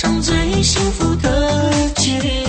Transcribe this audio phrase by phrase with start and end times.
[0.00, 2.47] 上最幸福的结局。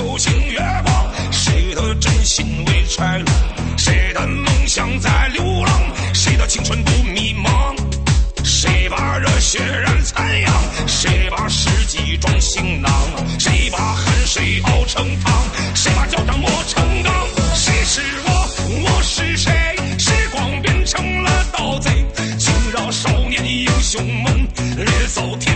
[0.00, 3.26] 有情月光谁的真心未拆狼
[3.76, 5.80] 谁的梦想在流浪
[6.14, 7.76] 谁的青春不迷茫。
[8.42, 10.54] 谁把热血染残阳
[10.86, 12.90] 谁把诗集装行囊
[13.38, 15.32] 谁把汗水熬成汤
[15.74, 17.12] 谁把脚掌磨成钢。
[17.54, 18.30] 谁是我
[18.84, 19.52] 我是谁
[19.98, 21.90] 时光变成了盗贼
[22.38, 25.49] 惊扰少年英雄梦掠走天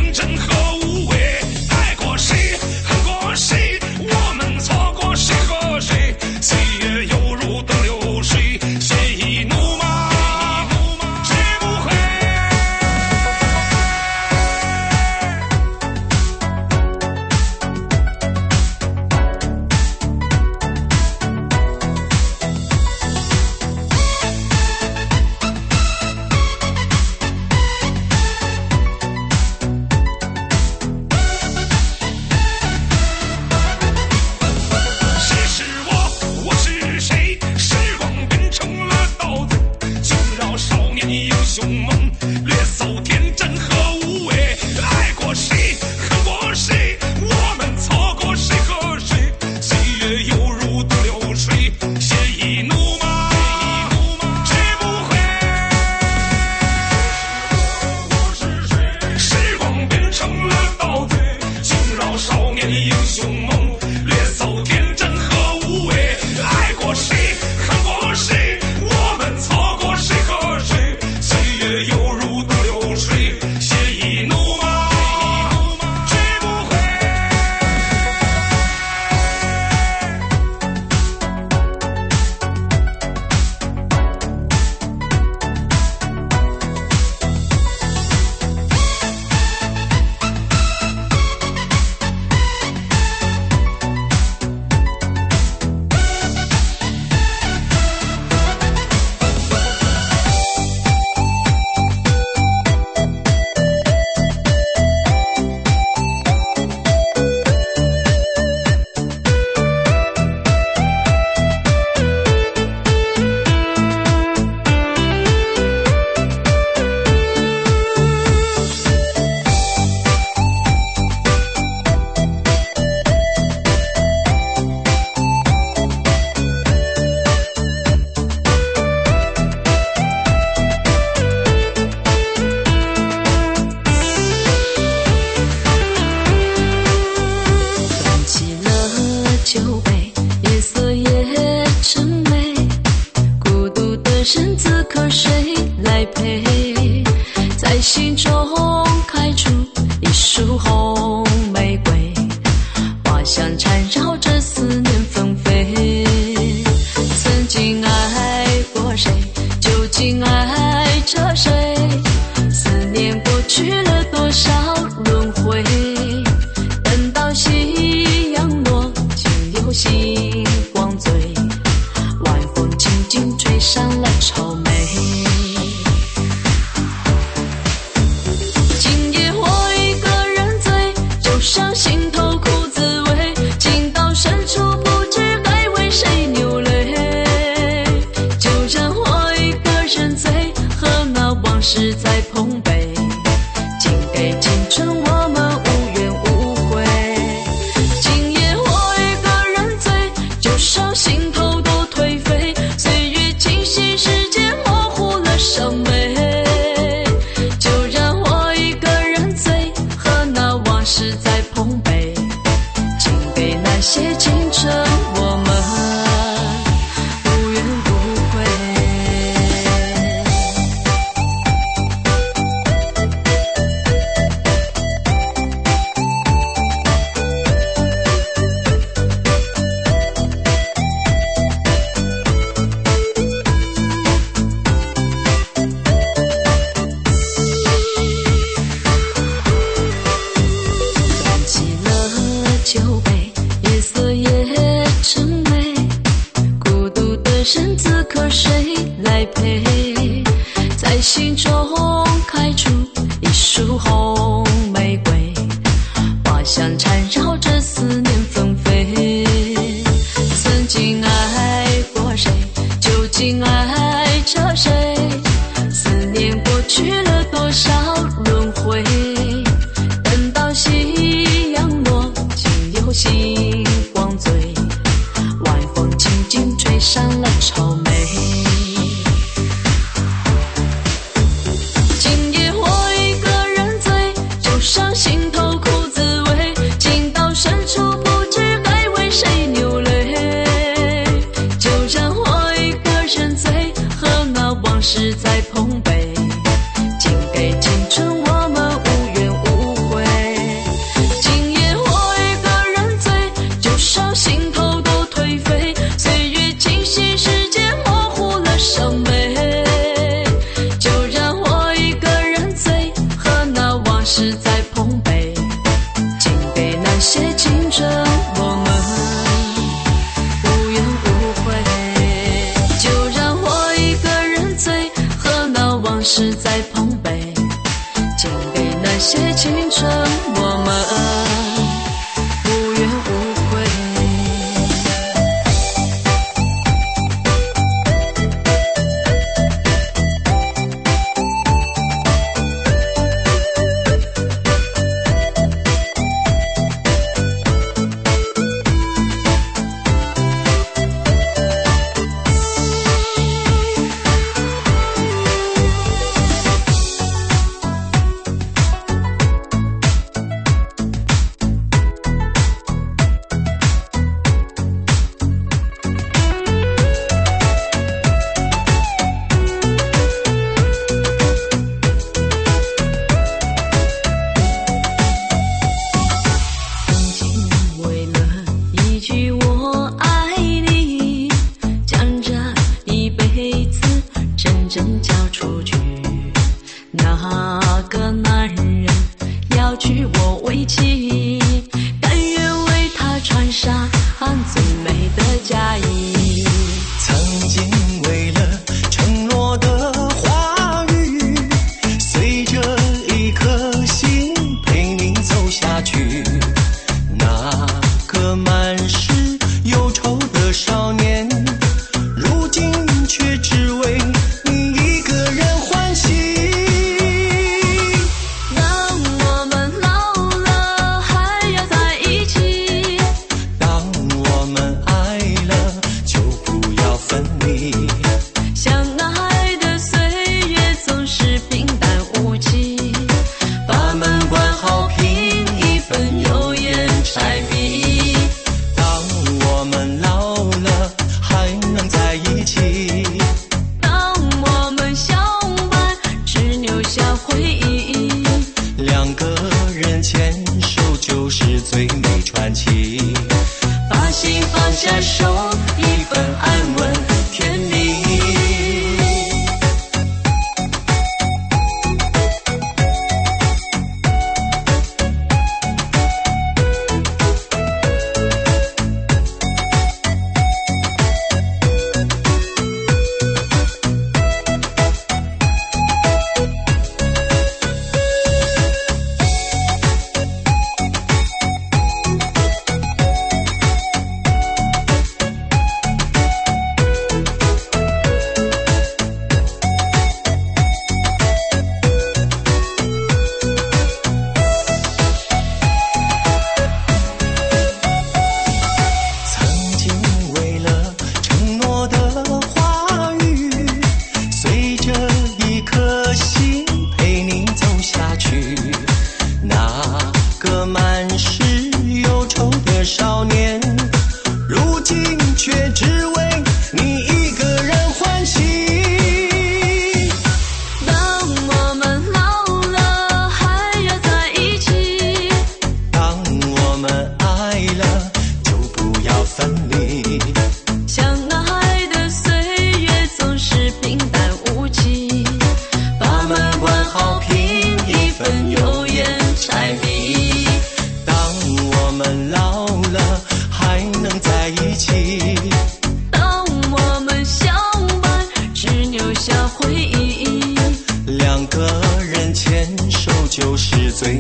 [205.55, 205.94] somebody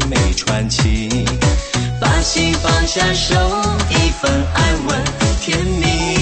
[0.09, 1.09] 没传奇，
[2.01, 3.35] 把心放下，守
[3.91, 5.05] 一份安稳
[5.41, 6.14] 甜蜜。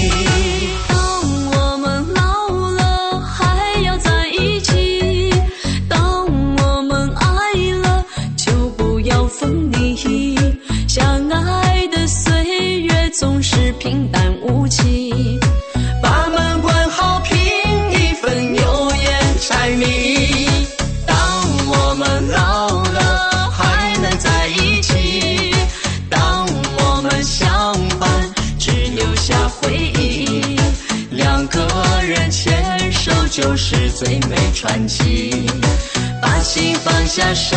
[37.15, 37.55] 下手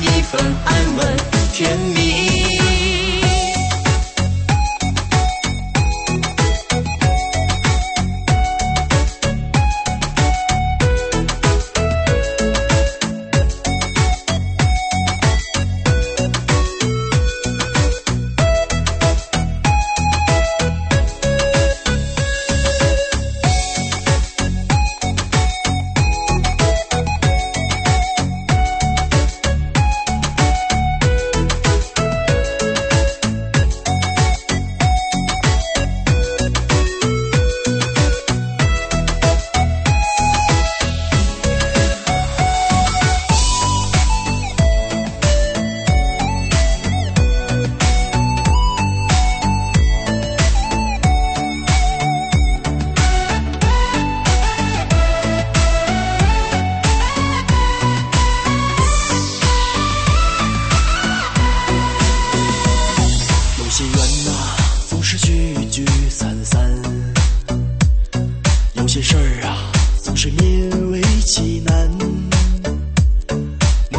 [0.00, 1.93] 一份安稳。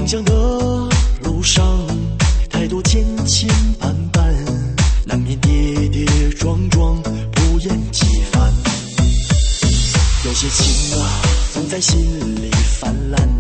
[0.05, 0.33] 梦想的
[1.23, 1.65] 路上，
[2.51, 4.21] 太多千千绊绊，
[5.03, 6.05] 难免跌跌
[6.37, 8.53] 撞撞，不厌其烦。
[10.23, 11.09] 有些情啊，
[11.55, 11.99] 总在心
[12.35, 13.34] 里泛滥。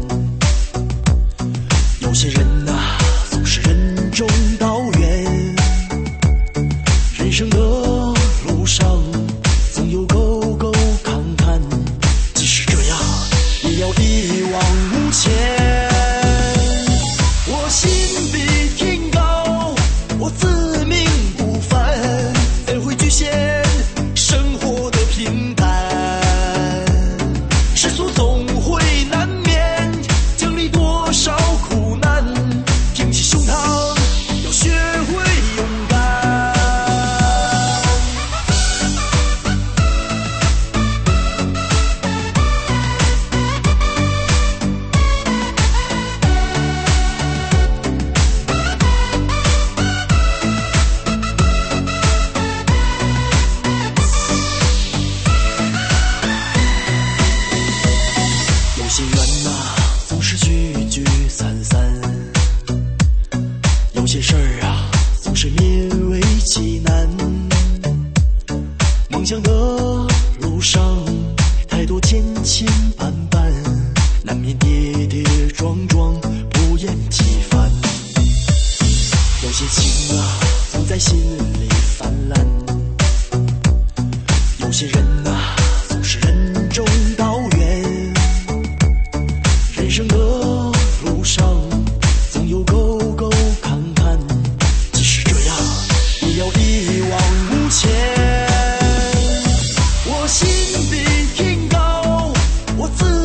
[100.89, 101.03] 比
[101.35, 102.33] 天 king go，
[102.77, 103.24] 我自。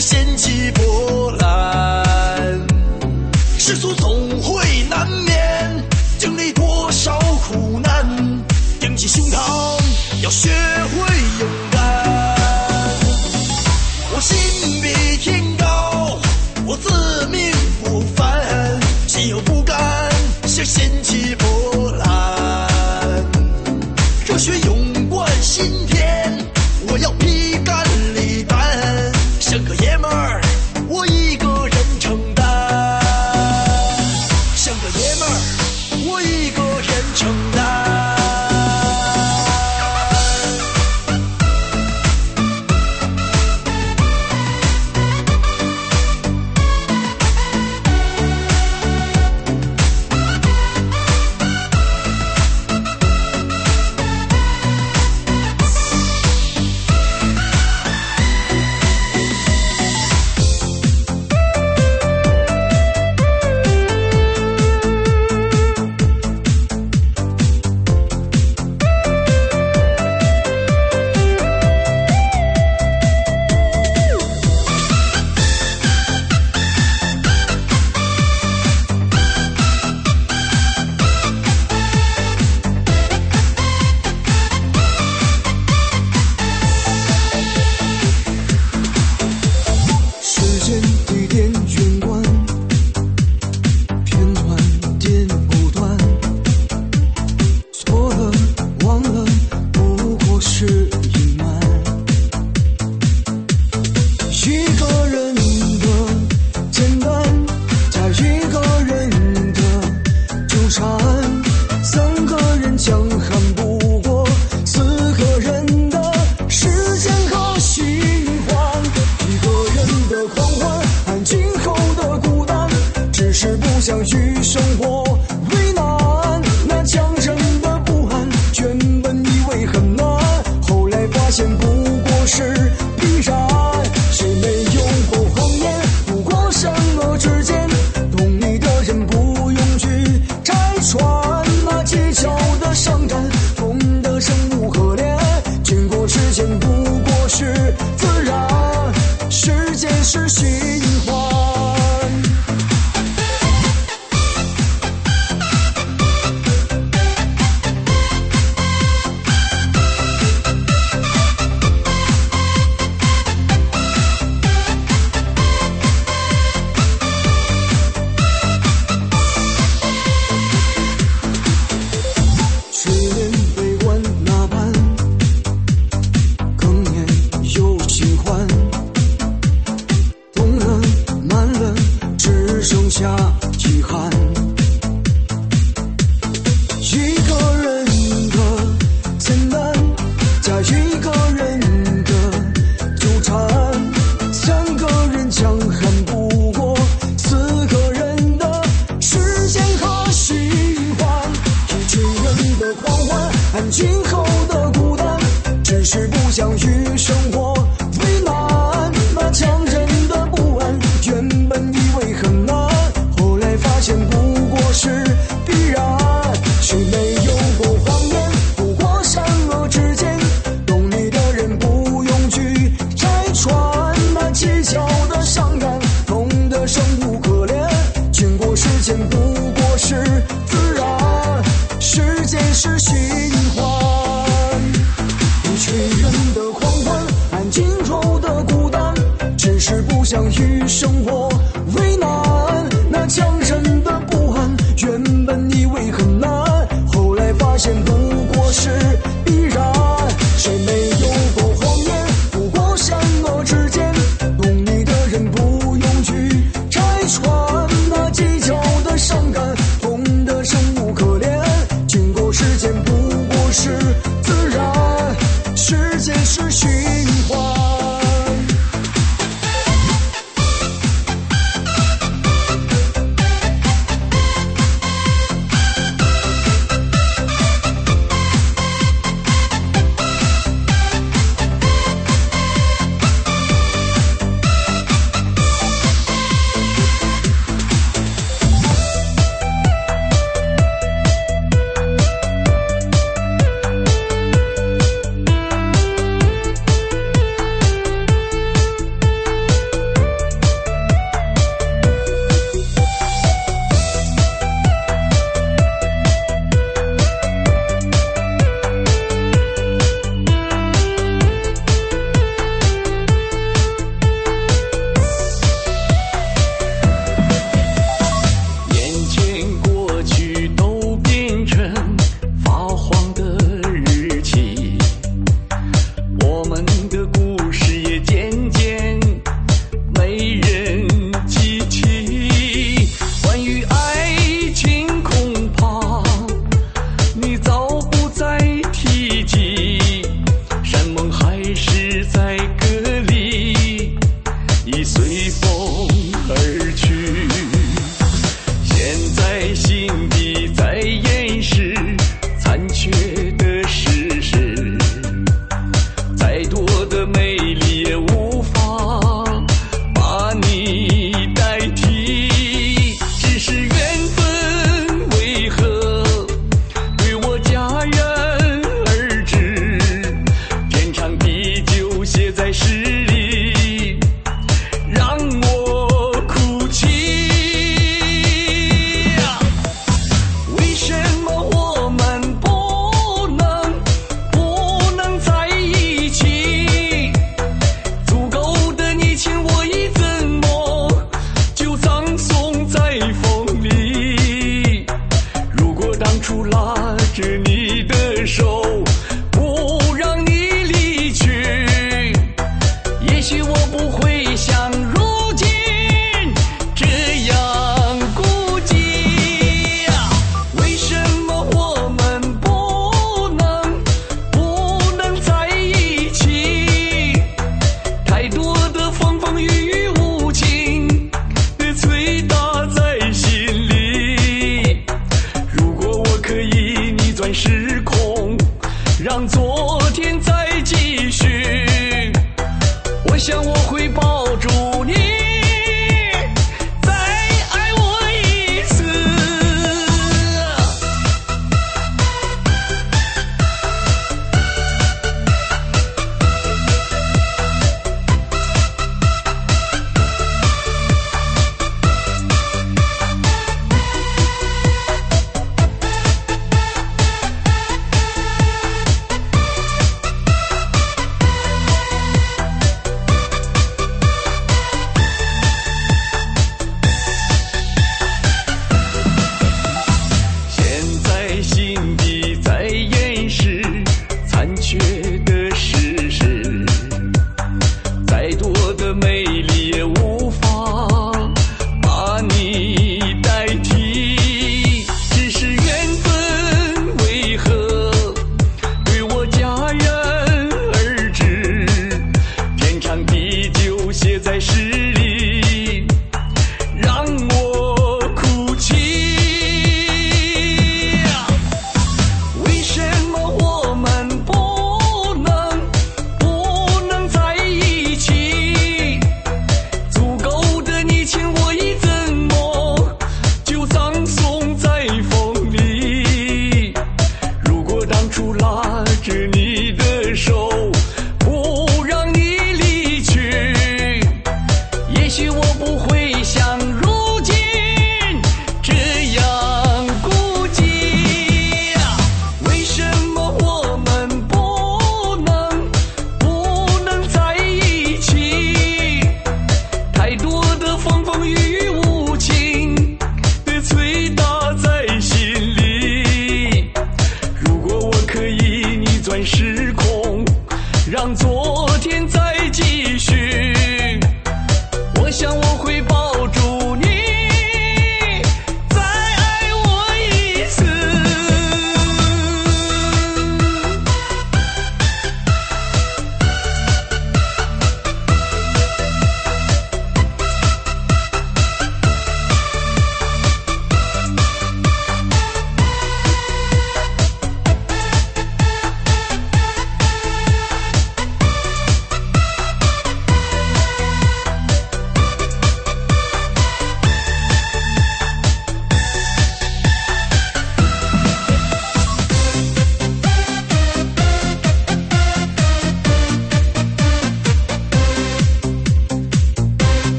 [0.00, 1.39] 掀起波澜。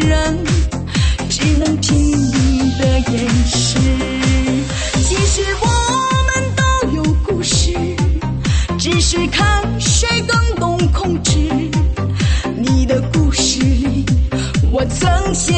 [0.00, 0.44] 人
[1.28, 3.78] 只能拼命的掩饰，
[5.02, 5.66] 其实我
[6.26, 6.62] 们都
[6.96, 7.72] 有故事，
[8.78, 11.38] 只是看谁更懂控制。
[12.56, 14.04] 你的故事里，
[14.70, 15.53] 我曾经。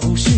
[0.00, 0.35] 呼吸